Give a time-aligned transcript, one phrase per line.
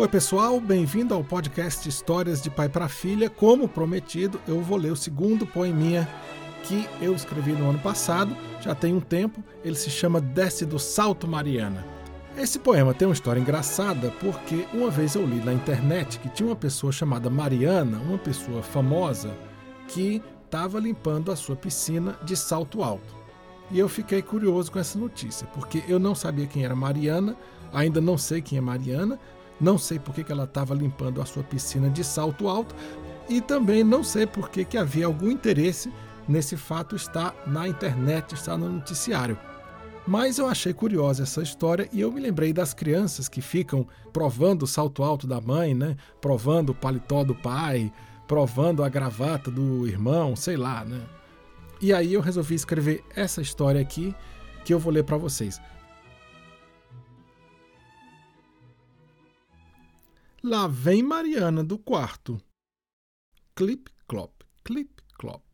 [0.00, 3.28] Oi, pessoal, bem-vindo ao podcast Histórias de Pai para Filha.
[3.28, 6.08] Como prometido, eu vou ler o segundo poeminha
[6.62, 9.44] que eu escrevi no ano passado, já tem um tempo.
[9.62, 11.84] Ele se chama Desce do Salto Mariana.
[12.34, 16.48] Esse poema tem uma história engraçada porque uma vez eu li na internet que tinha
[16.48, 19.36] uma pessoa chamada Mariana, uma pessoa famosa,
[19.86, 23.14] que estava limpando a sua piscina de salto alto.
[23.70, 27.36] E eu fiquei curioso com essa notícia, porque eu não sabia quem era Mariana,
[27.70, 29.20] ainda não sei quem é Mariana,
[29.60, 32.74] não sei por que, que ela estava limpando a sua piscina de salto alto
[33.28, 35.92] e também não sei por que, que havia algum interesse
[36.26, 39.38] nesse fato estar na internet, estar no noticiário.
[40.06, 44.62] Mas eu achei curiosa essa história e eu me lembrei das crianças que ficam provando
[44.62, 45.96] o salto alto da mãe, né?
[46.20, 47.92] Provando o paletó do pai,
[48.26, 51.00] provando a gravata do irmão, sei lá, né?
[51.80, 54.14] E aí eu resolvi escrever essa história aqui
[54.64, 55.60] que eu vou ler para vocês.
[60.42, 62.40] Lá vem Mariana do quarto.
[63.54, 65.44] Clip, clop, clip, clop.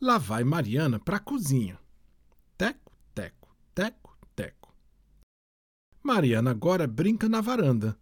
[0.00, 1.78] Lá vai Mariana para a cozinha.
[2.58, 4.74] Teco, teco, teco, teco.
[6.02, 7.96] Mariana agora brinca na varanda.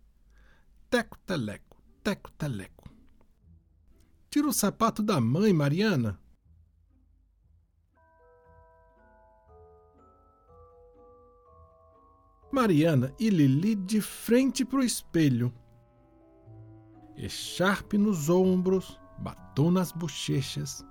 [0.88, 2.90] Teco, teleco, teco, teleco.
[4.30, 6.18] Tira o sapato da mãe, Mariana.
[12.54, 15.52] Mariana e Lili de frente para o espelho.
[17.16, 20.86] Echarpe nos ombros, batom nas bochechas,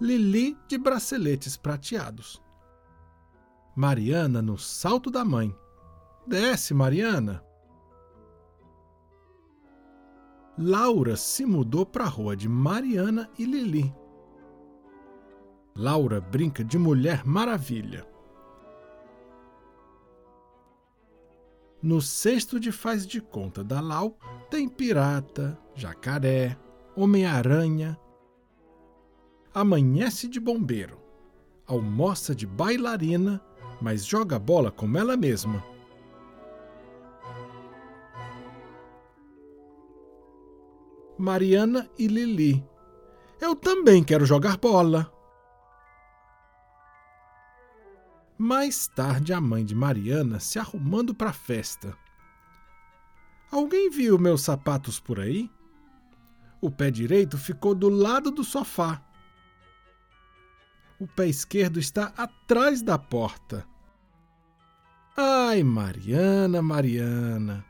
[0.00, 2.42] Lili de braceletes prateados.
[3.76, 5.56] Mariana no salto da mãe.
[6.26, 7.44] Desce, Mariana.
[10.58, 13.94] Laura se mudou para a rua de Mariana e Lili.
[15.76, 18.13] Laura brinca de Mulher Maravilha.
[21.84, 24.16] No cesto de faz de conta da Lau
[24.48, 26.56] tem pirata, jacaré,
[26.96, 28.00] Homem-Aranha.
[29.52, 30.98] Amanhece de bombeiro,
[31.66, 33.38] almoça de bailarina,
[33.82, 35.62] mas joga bola como ela mesma.
[41.18, 42.66] Mariana e Lili.
[43.38, 45.12] Eu também quero jogar bola.
[48.36, 51.96] Mais tarde, a mãe de Mariana se arrumando para a festa.
[53.50, 55.48] Alguém viu meus sapatos por aí?
[56.60, 59.00] O pé direito ficou do lado do sofá.
[60.98, 63.64] O pé esquerdo está atrás da porta.
[65.16, 67.64] Ai, Mariana, Mariana.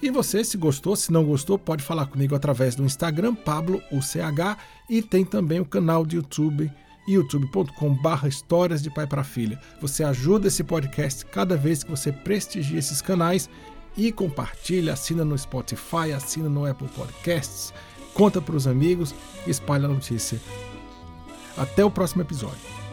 [0.00, 4.56] E você, se gostou, se não gostou, pode falar comigo através do Instagram, Pablo UCH,
[4.88, 6.70] e tem também o canal de YouTube,
[7.08, 9.58] youtube.com.br Histórias de Pai para Filha.
[9.80, 13.50] Você ajuda esse podcast cada vez que você prestigia esses canais
[13.96, 17.74] e compartilha, assina no Spotify, assina no Apple Podcasts,
[18.14, 19.12] conta para os amigos,
[19.46, 20.40] espalha a notícia.
[21.56, 22.87] Até o próximo episódio.